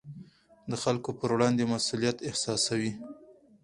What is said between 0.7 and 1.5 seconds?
خلکو پر